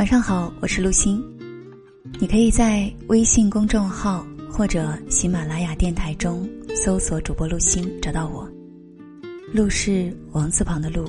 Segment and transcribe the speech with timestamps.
[0.00, 1.22] 晚上好，我是陆欣。
[2.18, 8.50] 你可以在微信公众号或者喜马拉雅电台中搜索主播陆欣，找到我。
[9.52, 11.04] 陆是王字旁的陆，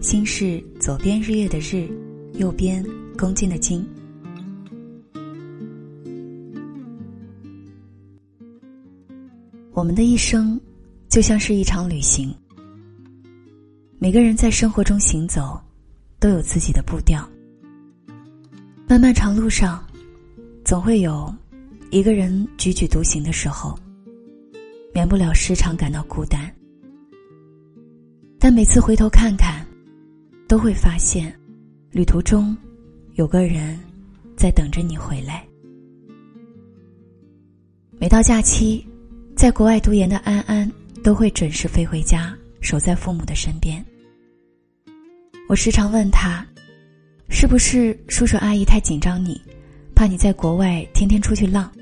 [0.00, 1.86] 心是左边日月的日，
[2.38, 2.82] 右边
[3.18, 3.86] 恭敬的敬。
[9.74, 10.58] 我们的一生
[11.10, 12.34] 就像是一场旅行，
[13.98, 15.60] 每个人在生活中行走，
[16.18, 17.28] 都有自己的步调。
[18.92, 19.82] 漫漫长路上，
[20.66, 21.34] 总会有
[21.90, 23.74] 一个人踽踽独行的时候，
[24.92, 26.54] 免不了时常感到孤单。
[28.38, 29.66] 但每次回头看看，
[30.46, 31.34] 都会发现，
[31.90, 32.54] 旅途中
[33.14, 33.80] 有个人
[34.36, 35.42] 在等着你回来。
[37.98, 38.86] 每到假期。
[39.34, 40.70] 在国外读研的安安
[41.02, 43.82] 都会准时飞回家，守在父母的身边。
[45.48, 46.46] 我时常问他，
[47.34, 49.40] 是不是叔叔阿姨太紧张你，
[49.94, 51.72] 怕你在国外天天出去浪，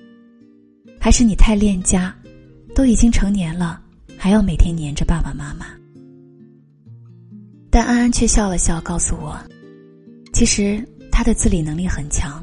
[1.00, 2.14] 还是你太恋家，
[2.72, 3.82] 都已经成年了，
[4.16, 5.66] 还要每天黏着爸爸妈妈？
[7.68, 9.36] 但安安却笑了笑，告诉我，
[10.32, 12.42] 其实他的自理能力很强，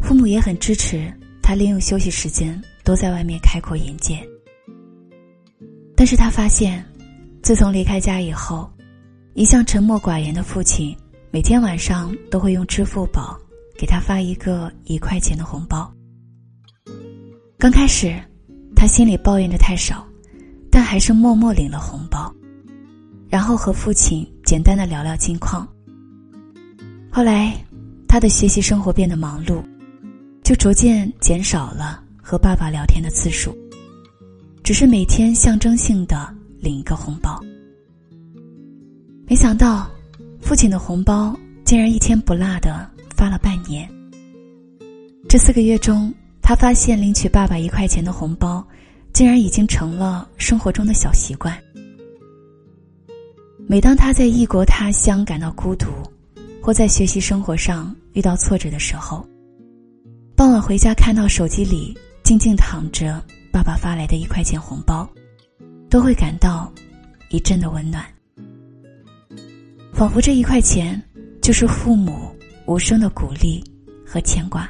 [0.00, 1.12] 父母也很支持
[1.42, 2.62] 他利用休息时间。
[2.84, 4.18] 都在外面开阔眼界，
[5.94, 6.84] 但是他发现，
[7.40, 8.68] 自从离开家以后，
[9.34, 10.92] 一向沉默寡言的父亲，
[11.32, 13.40] 每天晚上都会用支付宝
[13.74, 15.90] 给他发一个一块钱的红包。
[17.58, 18.14] 刚开始，
[18.76, 20.06] 他心里抱怨的太少，
[20.70, 22.30] 但还是默默领了红包，
[23.30, 25.66] 然后和父亲简单的聊聊近况。
[27.10, 27.56] 后来，
[28.06, 29.62] 他的学习生活变得忙碌，
[30.44, 32.04] 就逐渐减少了。
[32.24, 33.52] 和爸爸聊天的次数，
[34.62, 37.42] 只是每天象征性的领一个红包。
[39.26, 39.90] 没想到，
[40.42, 42.86] 父亲的红包竟然一天不落的
[43.16, 43.88] 发了半年。
[45.28, 48.62] 这四个月中，他发现领取爸爸一块钱的红包，
[49.14, 51.56] 竟然已经成了生活中的小习惯。
[53.66, 55.86] 每当他在异国他乡感到孤独，
[56.60, 59.26] 或在学习生活上遇到挫折的时候，
[60.36, 61.96] 傍晚回家看到手机里。
[62.22, 63.20] 静静躺着，
[63.52, 65.06] 爸爸发来的一块钱红包，
[65.90, 66.72] 都会感到
[67.30, 68.06] 一阵的温暖，
[70.02, 71.00] 仿佛这一块钱
[71.40, 72.28] 就是父母
[72.66, 73.62] 无声的鼓励
[74.04, 74.68] 和牵挂。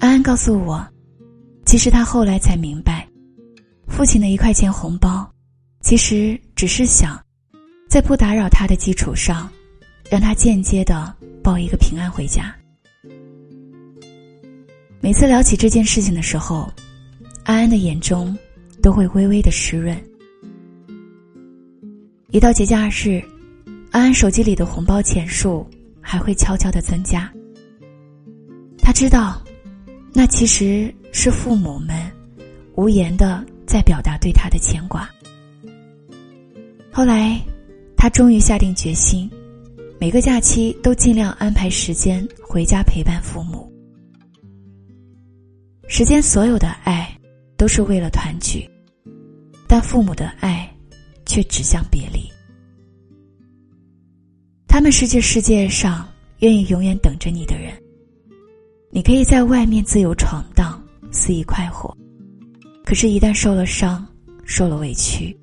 [0.00, 0.84] 安安告诉我，
[1.64, 3.08] 其实他后来才明白，
[3.86, 5.24] 父亲的一块钱红包，
[5.82, 7.16] 其实只是想，
[7.88, 9.48] 在不打扰他的基础上，
[10.10, 11.14] 让他间接的
[11.44, 12.52] 抱一个平安回家。
[15.00, 16.68] 每次聊起这件事情的时候，
[17.44, 18.36] 安安的眼中
[18.82, 19.96] 都会微微的湿润。
[22.32, 23.20] 一到节假日，
[23.90, 25.68] 安安手机里的红包钱数
[26.00, 27.28] 还会悄悄的增加。
[28.78, 29.42] 他知道，
[30.12, 32.08] 那其实是父母们
[32.76, 35.10] 无言的在表达对他的牵挂。
[36.92, 37.36] 后来，
[37.96, 39.28] 他终于下定决心，
[39.98, 43.68] 每个假期都尽量安排时间回家陪伴父母。
[45.88, 47.12] 世间所有的爱，
[47.56, 48.70] 都是为了团聚，
[49.66, 50.69] 但父母的爱，
[51.30, 52.28] 却指向别离。
[54.66, 56.08] 他们是这世界上
[56.40, 57.72] 愿意永远等着你的人。
[58.90, 60.82] 你可以在外面自由闯荡，
[61.12, 61.96] 肆意快活，
[62.84, 64.04] 可是，一旦受了伤，
[64.44, 65.38] 受了委屈，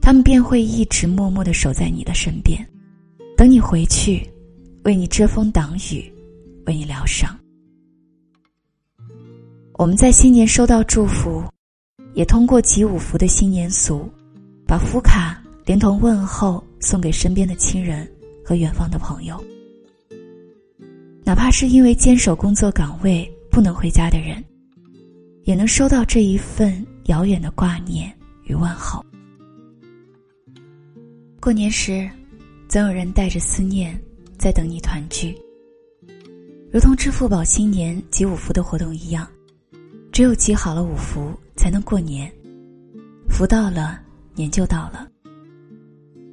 [0.00, 2.66] 他们便会一直默默的守在你的身边，
[3.36, 4.26] 等你回去，
[4.84, 6.10] 为你遮风挡雨，
[6.64, 7.38] 为你疗伤。
[9.74, 11.44] 我们在新年收到祝福，
[12.14, 14.10] 也通过集五福的新年俗，
[14.72, 18.10] 把福卡连同问候送给身边的亲人
[18.42, 19.38] 和远方的朋友。
[21.22, 24.42] 哪怕是因为坚守工作岗位不能回家的人，
[25.44, 28.10] 也能收到这一份遥远的挂念
[28.44, 29.04] 与问候。
[31.38, 32.08] 过年时，
[32.66, 33.94] 总有人带着思念
[34.38, 35.36] 在等你团聚，
[36.72, 39.28] 如同支付宝新年集五福的活动一样。
[40.10, 42.32] 只有集好了五福，才能过年。
[43.28, 44.00] 福到了，
[44.34, 45.08] 年就到了。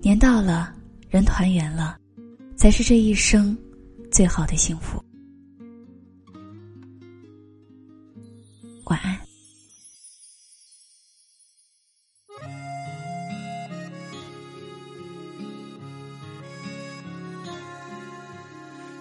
[0.02, 0.74] 年到了，
[1.10, 1.98] 人团圆了，
[2.56, 3.58] 才是这一生
[4.12, 5.04] 最好的幸福。
[8.86, 9.20] 晚安。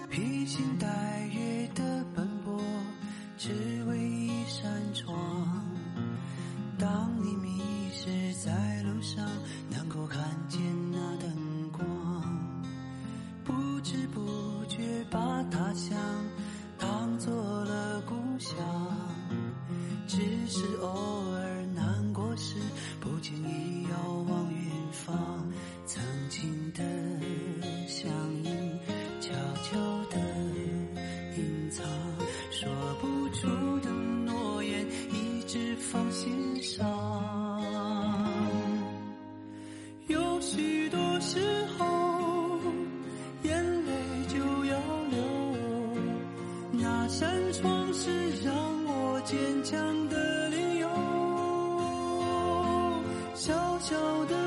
[0.09, 0.87] 披星戴
[1.33, 1.48] 月
[35.91, 36.87] 放心上
[40.07, 41.39] 有许多时
[41.77, 42.59] 候
[43.41, 43.91] 眼泪
[44.27, 45.17] 就要流
[46.73, 48.11] 那扇窗是
[48.43, 48.53] 让
[48.85, 50.87] 我坚强的理由。
[53.33, 53.95] 小小
[54.25, 54.38] 的